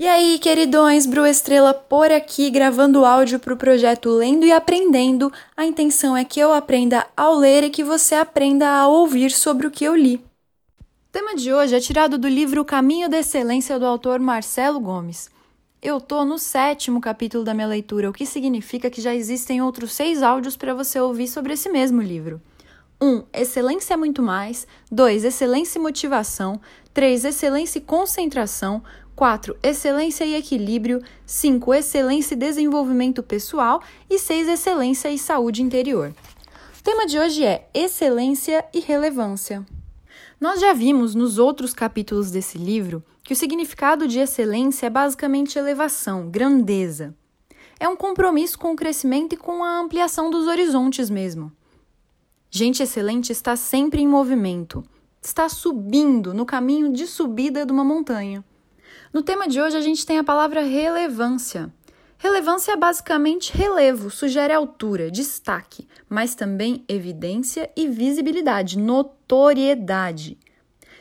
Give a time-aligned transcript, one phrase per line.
[0.00, 5.32] E aí, queridões, Bru Estrela por aqui, gravando áudio para o projeto Lendo e Aprendendo.
[5.56, 9.66] A intenção é que eu aprenda ao ler e que você aprenda a ouvir sobre
[9.66, 10.14] o que eu li.
[10.14, 15.28] O tema de hoje é tirado do livro Caminho da Excelência do autor Marcelo Gomes.
[15.82, 19.90] Eu tô no sétimo capítulo da minha leitura, o que significa que já existem outros
[19.94, 22.40] seis áudios para você ouvir sobre esse mesmo livro.
[23.00, 23.04] 1.
[23.04, 24.64] Um, excelência é muito mais.
[24.92, 25.24] 2.
[25.24, 26.60] Excelência e motivação.
[26.94, 27.24] 3.
[27.24, 28.80] Excelência e concentração.
[29.18, 29.56] 4.
[29.64, 31.02] Excelência e equilíbrio.
[31.26, 31.74] 5.
[31.74, 33.82] Excelência e desenvolvimento pessoal.
[34.08, 34.46] E 6.
[34.46, 36.14] Excelência e saúde interior.
[36.78, 39.66] O tema de hoje é excelência e relevância.
[40.40, 45.58] Nós já vimos nos outros capítulos desse livro que o significado de excelência é basicamente
[45.58, 47.12] elevação, grandeza.
[47.80, 51.50] É um compromisso com o crescimento e com a ampliação dos horizontes mesmo.
[52.52, 54.84] Gente excelente está sempre em movimento,
[55.20, 58.44] está subindo no caminho de subida de uma montanha.
[59.12, 61.72] No tema de hoje, a gente tem a palavra relevância.
[62.18, 70.36] Relevância é basicamente relevo, sugere altura, destaque, mas também evidência e visibilidade, notoriedade.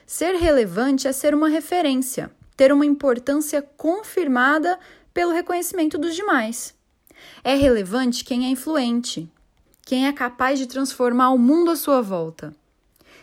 [0.05, 4.79] Ser relevante é ser uma referência, ter uma importância confirmada
[5.13, 6.73] pelo reconhecimento dos demais.
[7.43, 9.29] É relevante quem é influente,
[9.81, 12.55] quem é capaz de transformar o mundo à sua volta.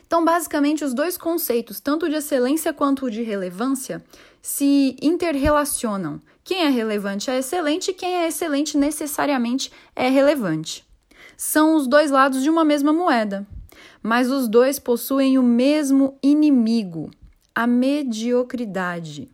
[0.06, 4.04] Então, basicamente, os dois conceitos, tanto de excelência quanto de relevância,
[4.44, 6.20] se interrelacionam.
[6.44, 10.84] Quem é relevante é excelente quem é excelente necessariamente é relevante.
[11.34, 13.46] São os dois lados de uma mesma moeda,
[14.02, 17.10] mas os dois possuem o mesmo inimigo,
[17.54, 19.30] a mediocridade.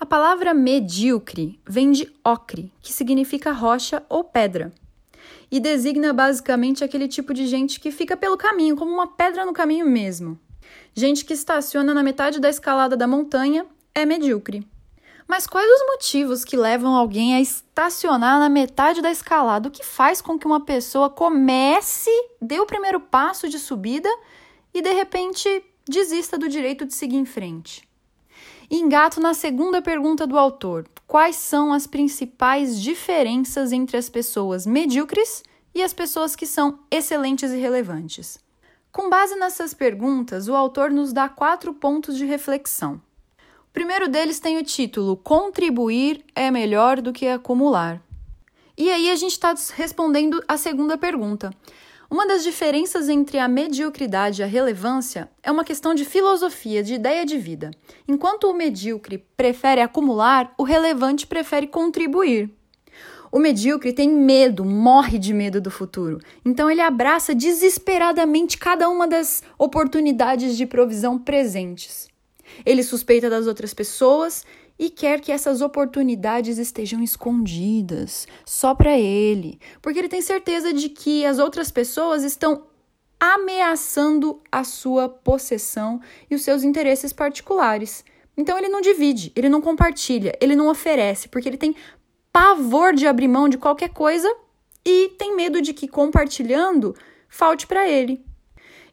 [0.00, 4.72] A palavra medíocre vem de ocre, que significa rocha ou pedra
[5.48, 9.52] e designa basicamente aquele tipo de gente que fica pelo caminho, como uma pedra no
[9.52, 10.36] caminho mesmo.
[10.92, 14.66] Gente que estaciona na metade da escalada da montanha é medíocre.
[15.30, 19.68] Mas quais os motivos que levam alguém a estacionar na metade da escalada?
[19.68, 22.10] O que faz com que uma pessoa comece,
[22.42, 24.08] dê o primeiro passo de subida
[24.74, 27.88] e de repente desista do direito de seguir em frente?
[28.68, 35.44] Engato na segunda pergunta do autor: quais são as principais diferenças entre as pessoas medíocres
[35.72, 38.38] e as pessoas que são excelentes e relevantes?
[38.90, 43.00] Com base nessas perguntas, o autor nos dá quatro pontos de reflexão.
[43.72, 48.02] Primeiro deles tem o título Contribuir é melhor do que acumular.
[48.76, 51.50] E aí a gente está respondendo a segunda pergunta.
[52.10, 56.94] Uma das diferenças entre a mediocridade e a relevância é uma questão de filosofia, de
[56.94, 57.70] ideia de vida.
[58.08, 62.50] Enquanto o medíocre prefere acumular, o relevante prefere contribuir.
[63.30, 66.18] O medíocre tem medo, morre de medo do futuro.
[66.44, 72.08] Então ele abraça desesperadamente cada uma das oportunidades de provisão presentes.
[72.64, 74.44] Ele suspeita das outras pessoas
[74.78, 80.88] e quer que essas oportunidades estejam escondidas só para ele, porque ele tem certeza de
[80.88, 82.64] que as outras pessoas estão
[83.20, 86.00] ameaçando a sua possessão
[86.30, 88.02] e os seus interesses particulares.
[88.34, 91.76] Então ele não divide, ele não compartilha, ele não oferece, porque ele tem
[92.32, 94.34] pavor de abrir mão de qualquer coisa
[94.82, 96.94] e tem medo de que compartilhando
[97.28, 98.24] falte para ele.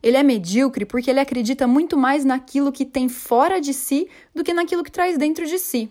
[0.08, 4.42] Ele é medíocre porque ele acredita muito mais naquilo que tem fora de si do
[4.42, 5.90] que naquilo que traz dentro de si.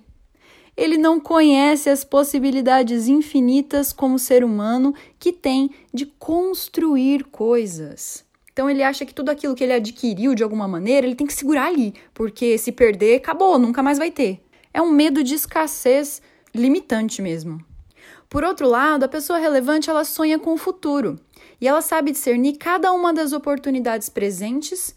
[0.74, 8.24] Ele não conhece as possibilidades infinitas como ser humano que tem de construir coisas.
[8.50, 11.34] Então ele acha que tudo aquilo que ele adquiriu de alguma maneira, ele tem que
[11.34, 14.40] segurar ali, porque se perder, acabou, nunca mais vai ter.
[14.72, 16.22] É um medo de escassez
[16.54, 17.62] limitante mesmo.
[18.30, 21.20] Por outro lado, a pessoa relevante ela sonha com o futuro
[21.60, 24.94] e ela sabe discernir cada uma das oportunidades presentes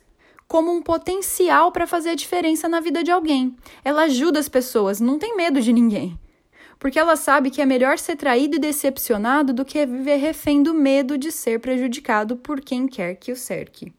[0.47, 3.55] como um potencial para fazer a diferença na vida de alguém.
[3.85, 6.19] Ela ajuda as pessoas, não tem medo de ninguém.
[6.79, 10.73] Porque ela sabe que é melhor ser traído e decepcionado do que viver refém do
[10.73, 13.93] medo de ser prejudicado por quem quer que o cerque.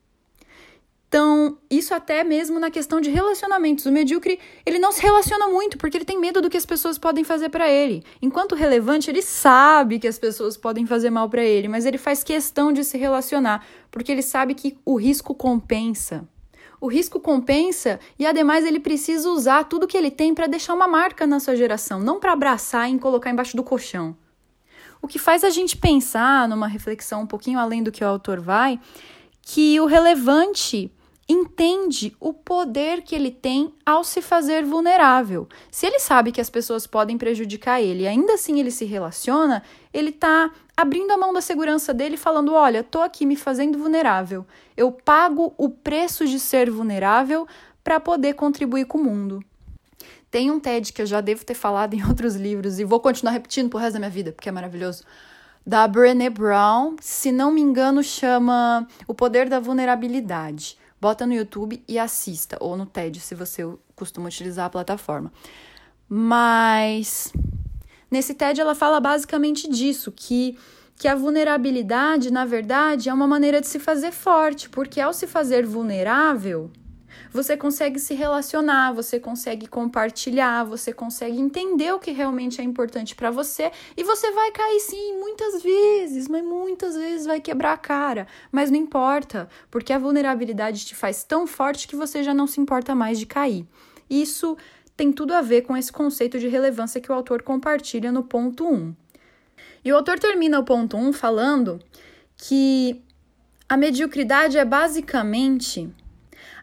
[1.11, 3.85] Então, isso até mesmo na questão de relacionamentos.
[3.85, 6.99] O medíocre, ele não se relaciona muito porque ele tem medo do que as pessoas
[6.99, 8.05] podem fazer para ele.
[8.23, 11.99] Enquanto o relevante, ele sabe que as pessoas podem fazer mal para ele, mas ele
[11.99, 16.29] faz questão de se relacionar porque ele sabe que o risco compensa.
[16.81, 20.87] O risco compensa e, ademais, ele precisa usar tudo que ele tem para deixar uma
[20.87, 24.17] marca na sua geração, não para abraçar e colocar embaixo do colchão.
[25.03, 28.39] O que faz a gente pensar numa reflexão um pouquinho além do que o autor
[28.39, 28.79] vai,
[29.43, 30.93] que o relevante
[31.31, 35.49] entende o poder que ele tem ao se fazer vulnerável.
[35.71, 39.63] Se ele sabe que as pessoas podem prejudicar ele e ainda assim ele se relaciona,
[39.93, 44.45] ele está abrindo a mão da segurança dele falando: "Olha, tô aqui me fazendo vulnerável.
[44.77, 47.47] Eu pago o preço de ser vulnerável
[47.85, 49.45] para poder contribuir com o mundo".
[50.31, 53.33] Tem um TED que eu já devo ter falado em outros livros e vou continuar
[53.33, 55.05] repetindo pro resto da minha vida, porque é maravilhoso.
[55.65, 60.80] Da Brené Brown, se não me engano, chama O Poder da Vulnerabilidade.
[61.01, 63.63] Bota no YouTube e assista, ou no TED, se você
[63.97, 65.33] costuma utilizar a plataforma.
[66.09, 67.33] Mas
[68.11, 70.59] nesse TED ela fala basicamente disso, que
[71.01, 75.27] que a vulnerabilidade, na verdade, é uma maneira de se fazer forte, porque ao se
[75.27, 76.71] fazer vulnerável,
[77.33, 83.15] você consegue se relacionar, você consegue compartilhar, você consegue entender o que realmente é importante
[83.15, 87.79] para você e você vai cair sim muitas vezes, mas muitas vezes vai quebrar a
[87.79, 92.47] cara, mas não importa, porque a vulnerabilidade te faz tão forte que você já não
[92.47, 93.67] se importa mais de cair.
[94.09, 94.57] Isso
[94.97, 98.67] tem tudo a ver com esse conceito de relevância que o autor compartilha no ponto
[98.67, 98.95] 1.
[99.85, 101.81] E o autor termina o ponto 1 falando
[102.37, 103.03] que
[103.69, 105.89] a mediocridade é basicamente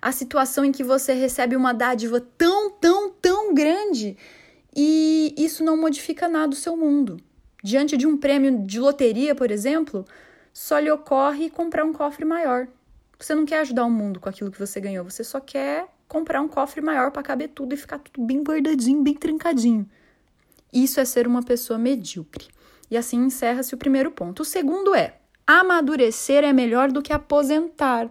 [0.01, 4.17] a situação em que você recebe uma dádiva tão, tão, tão grande
[4.75, 7.17] e isso não modifica nada o seu mundo.
[7.63, 10.05] Diante de um prêmio de loteria, por exemplo,
[10.53, 12.67] só lhe ocorre comprar um cofre maior.
[13.19, 16.41] Você não quer ajudar o mundo com aquilo que você ganhou, você só quer comprar
[16.41, 19.89] um cofre maior para caber tudo e ficar tudo bem guardadinho, bem trancadinho.
[20.71, 22.45] Isso é ser uma pessoa medíocre.
[22.89, 24.41] E assim encerra-se o primeiro ponto.
[24.41, 28.09] O segundo é: amadurecer é melhor do que aposentar.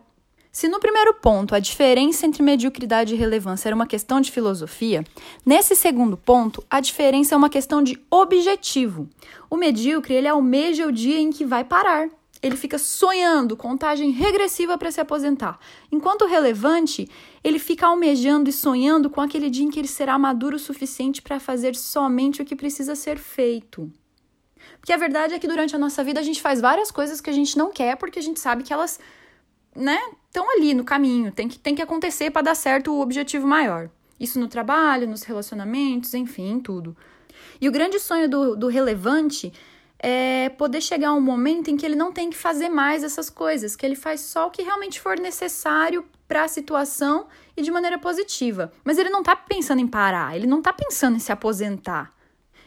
[0.56, 5.04] Se no primeiro ponto a diferença entre mediocridade e relevância era uma questão de filosofia,
[5.44, 9.06] nesse segundo ponto a diferença é uma questão de objetivo.
[9.50, 12.08] O medíocre ele almeja o dia em que vai parar.
[12.42, 15.58] Ele fica sonhando, contagem regressiva para se aposentar.
[15.92, 17.06] Enquanto o relevante,
[17.44, 21.20] ele fica almejando e sonhando com aquele dia em que ele será maduro o suficiente
[21.20, 23.92] para fazer somente o que precisa ser feito.
[24.80, 27.28] Porque a verdade é que durante a nossa vida a gente faz várias coisas que
[27.28, 28.98] a gente não quer porque a gente sabe que elas,
[29.74, 30.00] né,
[30.36, 33.88] estão ali no caminho, tem que, tem que acontecer para dar certo o objetivo maior.
[34.20, 36.94] Isso no trabalho, nos relacionamentos, enfim, tudo.
[37.58, 39.50] E o grande sonho do, do relevante
[39.98, 43.30] é poder chegar a um momento em que ele não tem que fazer mais essas
[43.30, 47.70] coisas, que ele faz só o que realmente for necessário para a situação e de
[47.70, 48.70] maneira positiva.
[48.84, 52.12] Mas ele não está pensando em parar, ele não está pensando em se aposentar.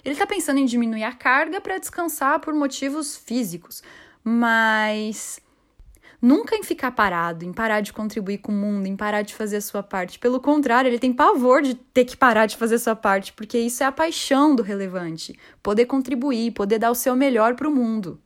[0.03, 3.83] Ele está pensando em diminuir a carga para descansar por motivos físicos,
[4.23, 5.39] mas
[6.21, 9.57] nunca em ficar parado, em parar de contribuir com o mundo, em parar de fazer
[9.57, 10.19] a sua parte.
[10.19, 13.57] Pelo contrário, ele tem pavor de ter que parar de fazer a sua parte, porque
[13.57, 17.75] isso é a paixão do relevante, poder contribuir, poder dar o seu melhor para o
[17.75, 18.19] mundo.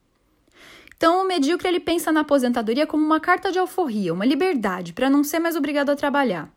[0.96, 5.10] Então, o medíocre ele pensa na aposentadoria como uma carta de alforria, uma liberdade para
[5.10, 6.50] não ser mais obrigado a trabalhar,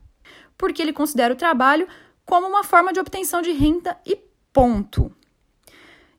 [0.56, 1.88] porque ele considera o trabalho
[2.24, 5.14] como uma forma de obtenção de renda e Ponto.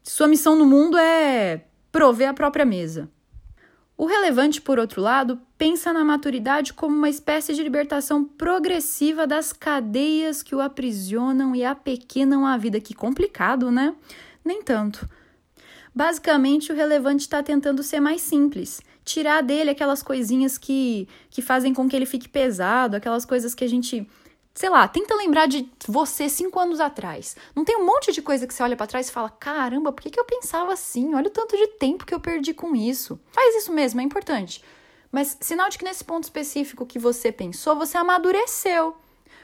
[0.04, 3.10] Sua missão no mundo é prover a própria mesa.
[3.98, 9.52] O relevante, por outro lado, pensa na maturidade como uma espécie de libertação progressiva das
[9.52, 12.80] cadeias que o aprisionam e apequenam a vida.
[12.80, 13.96] Que complicado, né?
[14.46, 15.10] Nem tanto.
[15.96, 21.74] Basicamente, o relevante está tentando ser mais simples, tirar dele aquelas coisinhas que, que fazem
[21.74, 24.08] com que ele fique pesado, aquelas coisas que a gente
[24.58, 27.38] sei lá, tenta lembrar de você cinco anos atrás.
[27.56, 30.02] Não tem um monte de coisa que você olha para trás e fala: caramba, por
[30.02, 31.14] que, que eu pensava assim?
[31.14, 33.20] Olha o tanto de tempo que eu perdi com isso.
[33.32, 34.64] Faz isso mesmo, é importante.
[35.12, 38.98] Mas sinal de que nesse ponto específico que você pensou, você amadureceu.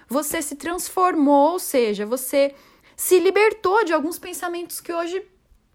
[0.10, 2.56] Você se transformou, ou seja, você
[2.98, 5.24] se libertou de alguns pensamentos que hoje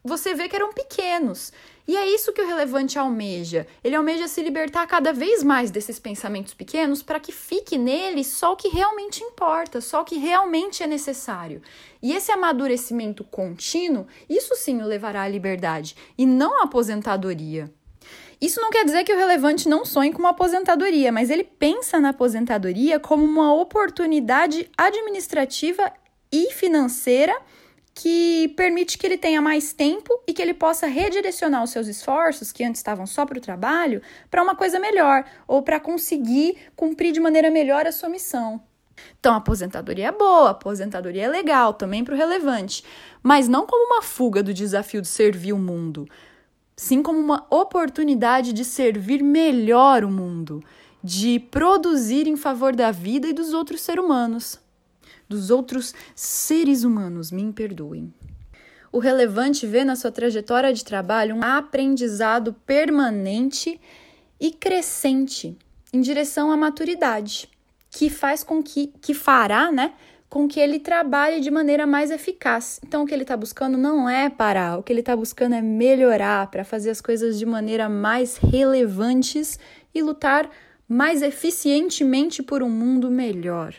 [0.03, 1.53] você vê que eram pequenos.
[1.89, 3.67] E é isso que o relevante almeja.
[3.83, 8.53] Ele almeja se libertar cada vez mais desses pensamentos pequenos para que fique nele só
[8.53, 11.63] o que realmente importa, só o que realmente é necessário.
[12.03, 17.73] E esse amadurecimento contínuo, isso sim o levará à liberdade e não à aposentadoria.
[18.39, 21.99] Isso não quer dizer que o relevante não sonhe com uma aposentadoria, mas ele pensa
[21.99, 25.91] na aposentadoria como uma oportunidade administrativa
[26.31, 27.35] e financeira
[27.99, 32.53] que permite que ele tenha mais tempo e que ele possa redirecionar os seus esforços,
[32.53, 34.01] que antes estavam só para o trabalho,
[34.31, 38.63] para uma coisa melhor ou para conseguir cumprir de maneira melhor a sua missão.
[39.19, 42.85] Então, aposentadoria é boa, aposentadoria é legal, também para o relevante,
[43.21, 46.07] mas não como uma fuga do desafio de servir o mundo,
[46.77, 50.63] sim como uma oportunidade de servir melhor o mundo,
[51.03, 54.68] de produzir em favor da vida e dos outros seres humanos
[55.29, 58.13] dos outros seres humanos, me perdoem.
[58.91, 63.79] O relevante vê na sua trajetória de trabalho um aprendizado permanente
[64.41, 65.57] e crescente
[65.93, 67.49] em direção à maturidade,
[67.91, 69.93] que faz com que, que fará, né,
[70.29, 72.81] com que ele trabalhe de maneira mais eficaz.
[72.87, 75.63] Então, o que ele está buscando não é parar, o que ele está buscando é
[75.63, 79.59] melhorar para fazer as coisas de maneira mais relevantes
[79.95, 80.51] e lutar
[80.89, 83.75] mais eficientemente por um mundo melhor.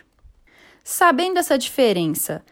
[0.91, 2.43] Sabendo essa diferença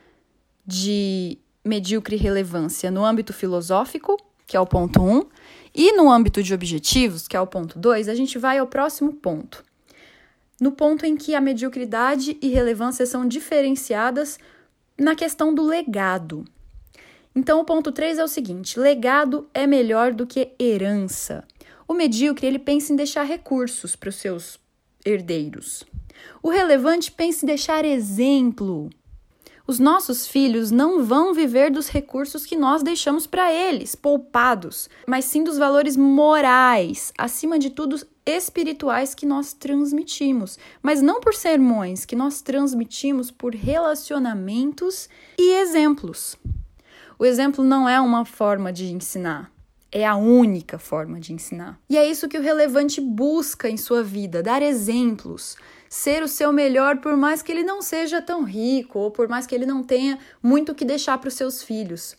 [0.63, 4.15] de medíocre relevância no âmbito filosófico,
[4.46, 5.24] que é o ponto 1, um,
[5.74, 9.12] e no âmbito de objetivos, que é o ponto 2, a gente vai ao próximo
[9.12, 9.63] ponto.
[10.62, 14.38] No ponto em que a mediocridade e relevância são diferenciadas
[15.00, 16.46] na questão do legado.
[17.36, 21.44] Então, o ponto 3 é o seguinte: legado é melhor do que herança.
[21.88, 24.60] O medíocre ele pensa em deixar recursos para os seus
[25.03, 25.84] herdeiros.
[26.42, 28.90] O relevante pensa em deixar exemplo.
[29.68, 35.26] Os nossos filhos não vão viver dos recursos que nós deixamos para eles, poupados, mas
[35.26, 42.06] sim dos valores morais, acima de tudo espirituais que nós transmitimos, mas não por sermões,
[42.06, 46.38] que nós transmitimos por relacionamentos e exemplos.
[47.20, 49.52] O exemplo não é uma forma de ensinar,
[49.92, 51.78] é a única forma de ensinar.
[51.90, 55.58] E é isso que o relevante busca em sua vida: dar exemplos,
[55.89, 59.46] ser o seu melhor, por mais que ele não seja tão rico ou por mais
[59.46, 62.17] que ele não tenha muito o que deixar para os seus filhos.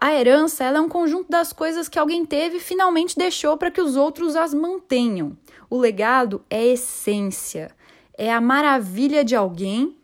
[0.00, 3.80] A herança é um conjunto das coisas que alguém teve e finalmente deixou para que
[3.80, 5.36] os outros as mantenham.
[5.68, 7.70] O legado é essência,
[8.16, 9.96] é a maravilha de alguém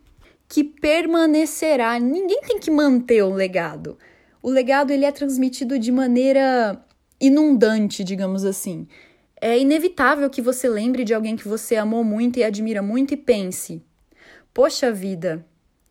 [0.49, 1.99] que permanecerá.
[2.01, 3.97] Ninguém tem que manter o legado.
[4.43, 6.85] O legado ele é transmitido de maneira
[7.21, 8.89] inundante, digamos assim
[9.47, 13.17] é inevitável que você lembre de alguém que você amou muito e admira muito e
[13.17, 13.85] pense:
[14.55, 15.45] poxa vida,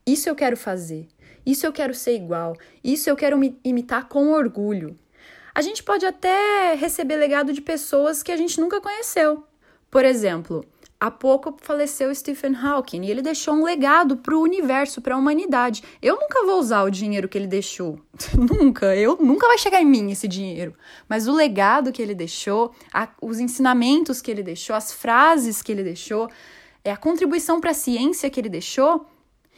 [0.07, 1.07] isso eu quero fazer,
[1.45, 4.98] isso eu quero ser igual, isso eu quero me imitar com orgulho.
[5.53, 9.43] A gente pode até receber legado de pessoas que a gente nunca conheceu.
[9.91, 10.65] Por exemplo,
[11.03, 15.17] Há pouco faleceu Stephen Hawking e ele deixou um legado para o universo, para a
[15.17, 15.83] humanidade.
[16.01, 18.00] Eu nunca vou usar o dinheiro que ele deixou.
[18.33, 18.95] nunca.
[18.95, 20.74] Eu nunca vai chegar em mim esse dinheiro.
[21.10, 25.74] Mas o legado que ele deixou, a, os ensinamentos que ele deixou, as frases que
[25.74, 26.29] ele deixou,
[26.86, 29.05] é a contribuição para a ciência que ele deixou.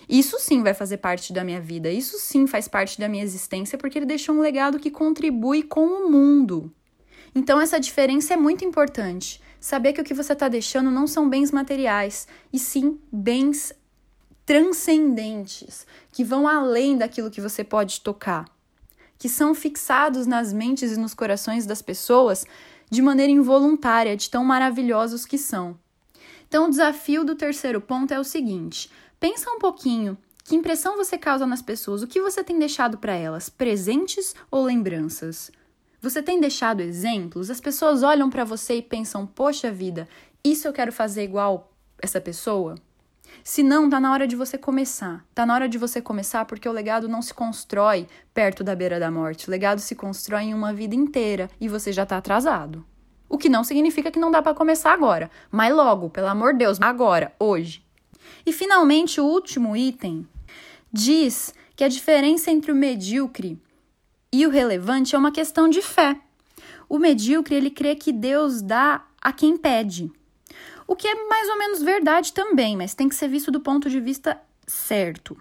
[0.09, 1.91] Isso sim vai fazer parte da minha vida.
[1.91, 5.85] Isso sim faz parte da minha existência porque ele deixou um legado que contribui com
[5.85, 6.73] o mundo.
[7.35, 9.44] Então essa diferença é muito importante.
[9.65, 13.74] Saber que o que você está deixando não são bens materiais, e sim bens
[14.45, 18.45] transcendentes, que vão além daquilo que você pode tocar,
[19.17, 22.45] que são fixados nas mentes e nos corações das pessoas
[22.91, 25.75] de maneira involuntária, de tão maravilhosos que são.
[26.48, 30.15] Então, o desafio do terceiro ponto é o seguinte: pensa um pouquinho.
[30.43, 32.03] Que impressão você causa nas pessoas?
[32.03, 33.50] O que você tem deixado para elas?
[33.50, 35.51] Presentes ou lembranças?
[36.05, 37.50] Você tem deixado exemplos?
[37.50, 40.07] As pessoas olham para você e pensam: "Poxa vida,
[40.43, 42.75] isso eu quero fazer igual essa pessoa?"
[43.43, 45.25] Se não, tá na hora de você começar.
[45.33, 49.00] Tá na hora de você começar porque o legado não se constrói perto da beira
[49.00, 49.47] da morte.
[49.47, 52.85] O legado se constrói em uma vida inteira e você já tá atrasado.
[53.27, 56.59] O que não significa que não dá para começar agora, mas logo, pelo amor de
[56.59, 57.83] Deus, agora, hoje.
[58.45, 60.27] E finalmente, o último item
[60.93, 63.59] diz que a diferença entre o medíocre
[64.32, 66.20] e o relevante é uma questão de fé.
[66.89, 70.12] O medíocre, ele crê que Deus dá a quem pede.
[70.88, 73.89] O que é mais ou menos verdade também, mas tem que ser visto do ponto
[73.89, 75.38] de vista certo.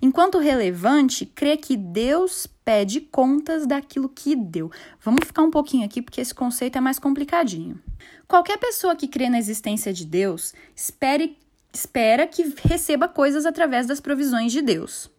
[0.00, 4.70] Enquanto o relevante crê que Deus pede contas daquilo que deu.
[5.00, 7.80] Vamos ficar um pouquinho aqui porque esse conceito é mais complicadinho.
[8.26, 11.38] Qualquer pessoa que crê na existência de Deus espere,
[11.72, 15.10] espera que receba coisas através das provisões de Deus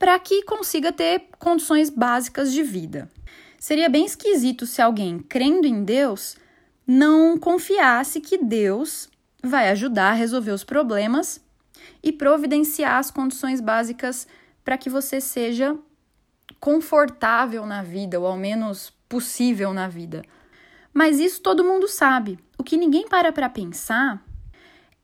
[0.00, 3.10] para que consiga ter condições básicas de vida.
[3.58, 6.38] Seria bem esquisito se alguém, crendo em Deus,
[6.86, 9.10] não confiasse que Deus
[9.44, 11.38] vai ajudar a resolver os problemas
[12.02, 14.26] e providenciar as condições básicas
[14.64, 15.76] para que você seja
[16.58, 20.22] confortável na vida, ou ao menos possível na vida.
[20.94, 22.38] Mas isso todo mundo sabe.
[22.56, 24.24] O que ninguém para para pensar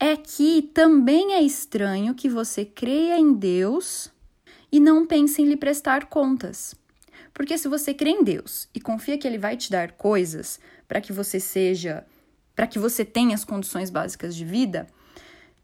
[0.00, 4.15] é que também é estranho que você creia em Deus
[4.76, 6.74] e não pense em lhe prestar contas.
[7.32, 11.00] Porque se você crê em Deus e confia que ele vai te dar coisas para
[11.00, 12.04] que você seja,
[12.54, 14.86] para que você tenha as condições básicas de vida,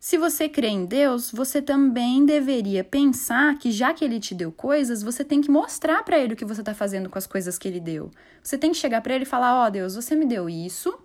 [0.00, 4.50] se você crê em Deus, você também deveria pensar que já que ele te deu
[4.50, 7.58] coisas, você tem que mostrar para ele o que você está fazendo com as coisas
[7.58, 8.10] que ele deu.
[8.42, 10.98] Você tem que chegar para ele e falar: "Ó, oh, Deus, você me deu isso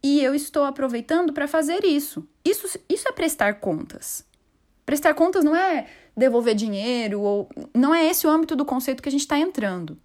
[0.00, 2.24] e eu estou aproveitando para fazer isso".
[2.44, 4.30] Isso isso é prestar contas.
[4.84, 5.86] Prestar contas não é
[6.16, 9.96] devolver dinheiro, ou não é esse o âmbito do conceito que a gente está entrando.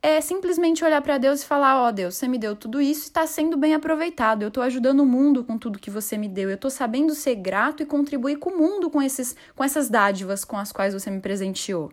[0.00, 3.02] É simplesmente olhar para Deus e falar: Ó oh, Deus, você me deu tudo isso
[3.02, 4.42] está sendo bem aproveitado.
[4.42, 6.48] Eu estou ajudando o mundo com tudo que você me deu.
[6.48, 10.44] Eu estou sabendo ser grato e contribuir com o mundo com, esses, com essas dádivas
[10.44, 11.90] com as quais você me presenteou.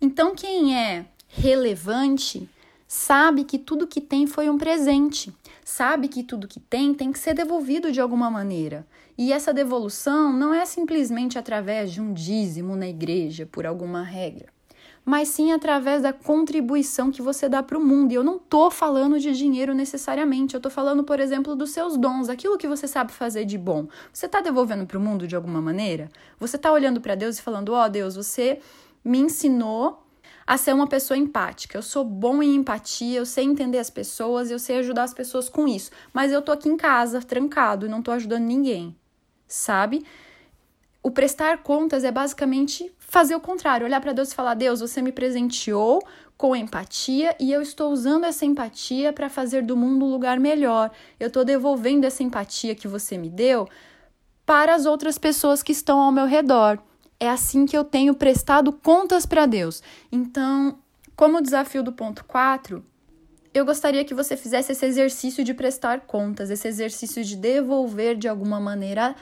[0.00, 2.48] Então, quem é relevante
[2.88, 5.32] sabe que tudo que tem foi um presente,
[5.64, 8.86] sabe que tudo que tem tem que ser devolvido de alguma maneira.
[9.16, 14.48] E essa devolução não é simplesmente através de um dízimo na igreja, por alguma regra,
[15.04, 18.10] mas sim através da contribuição que você dá para o mundo.
[18.10, 21.96] E eu não estou falando de dinheiro necessariamente, eu estou falando, por exemplo, dos seus
[21.96, 23.86] dons, aquilo que você sabe fazer de bom.
[24.12, 26.10] Você está devolvendo para o mundo de alguma maneira?
[26.40, 28.58] Você está olhando para Deus e falando: Ó oh, Deus, você
[29.04, 30.02] me ensinou
[30.44, 31.78] a ser uma pessoa empática.
[31.78, 35.48] Eu sou bom em empatia, eu sei entender as pessoas, eu sei ajudar as pessoas
[35.48, 35.92] com isso.
[36.12, 38.96] Mas eu tô aqui em casa, trancado, e não tô ajudando ninguém
[39.54, 40.04] sabe?
[41.02, 45.00] O prestar contas é basicamente fazer o contrário, olhar para Deus e falar: Deus, você
[45.00, 46.02] me presenteou
[46.36, 50.90] com empatia e eu estou usando essa empatia para fazer do mundo um lugar melhor.
[51.20, 53.68] Eu estou devolvendo essa empatia que você me deu
[54.44, 56.78] para as outras pessoas que estão ao meu redor.
[57.20, 59.82] É assim que eu tenho prestado contas para Deus.
[60.10, 60.78] Então,
[61.14, 62.84] como desafio do ponto 4,
[63.54, 68.26] eu gostaria que você fizesse esse exercício de prestar contas, esse exercício de devolver de
[68.26, 69.14] alguma maneira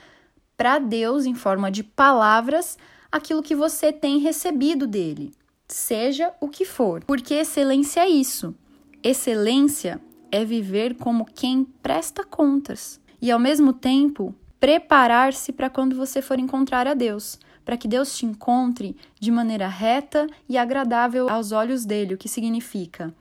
[0.63, 2.79] para Deus em forma de palavras
[3.11, 5.35] aquilo que você tem recebido dele,
[5.67, 7.03] seja o que for.
[7.05, 8.55] Porque excelência é isso.
[9.03, 10.01] Excelência
[10.31, 16.39] é viver como quem presta contas e ao mesmo tempo preparar-se para quando você for
[16.39, 21.85] encontrar a Deus, para que Deus te encontre de maneira reta e agradável aos olhos
[21.85, 23.13] dele, o que significa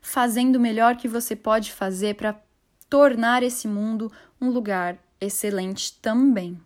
[0.00, 2.40] fazendo o melhor que você pode fazer para
[2.88, 6.56] tornar esse mundo um lugar excelente também.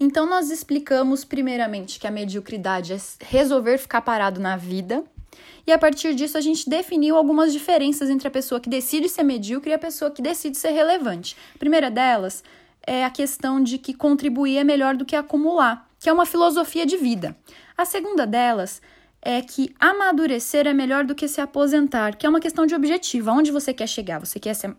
[0.00, 5.04] Então, nós explicamos primeiramente que a mediocridade é resolver ficar parado na vida,
[5.66, 9.22] e a partir disso a gente definiu algumas diferenças entre a pessoa que decide ser
[9.22, 11.36] medíocre e a pessoa que decide ser relevante.
[11.54, 12.42] A primeira delas
[12.86, 16.86] é a questão de que contribuir é melhor do que acumular, que é uma filosofia
[16.86, 17.36] de vida.
[17.76, 18.80] A segunda delas
[19.20, 23.30] é que amadurecer é melhor do que se aposentar, que é uma questão de objetivo.
[23.30, 24.18] Aonde você quer chegar?
[24.20, 24.72] Você quer se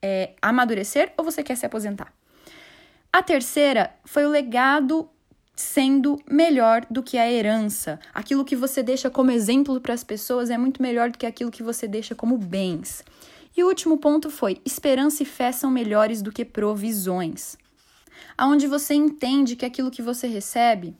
[0.00, 2.12] é, amadurecer ou você quer se aposentar?
[3.12, 5.08] A terceira foi o legado
[5.56, 7.98] sendo melhor do que a herança.
[8.14, 11.50] Aquilo que você deixa como exemplo para as pessoas é muito melhor do que aquilo
[11.50, 13.02] que você deixa como bens.
[13.56, 17.56] E o último ponto foi: esperança e fé são melhores do que provisões.
[18.36, 20.96] Aonde você entende que aquilo que você recebe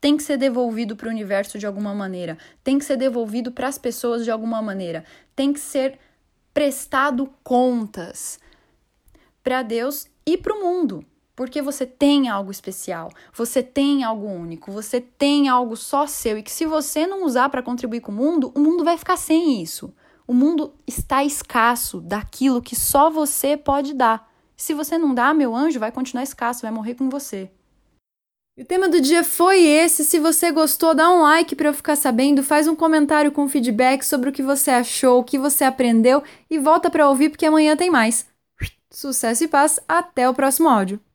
[0.00, 3.66] tem que ser devolvido para o universo de alguma maneira, tem que ser devolvido para
[3.66, 5.98] as pessoas de alguma maneira, tem que ser
[6.52, 8.38] prestado contas
[9.42, 11.04] para Deus e para o mundo.
[11.36, 16.42] Porque você tem algo especial, você tem algo único, você tem algo só seu e
[16.42, 19.62] que se você não usar para contribuir com o mundo, o mundo vai ficar sem
[19.62, 19.94] isso.
[20.26, 24.28] O mundo está escasso daquilo que só você pode dar.
[24.56, 27.50] Se você não dá, meu anjo vai continuar escasso, vai morrer com você.
[28.56, 30.02] E o tema do dia foi esse.
[30.02, 34.02] Se você gostou, dá um like para eu ficar sabendo, faz um comentário com feedback
[34.02, 37.76] sobre o que você achou, o que você aprendeu e volta para ouvir porque amanhã
[37.76, 38.26] tem mais.
[38.90, 41.05] Sucesso e paz, até o próximo áudio.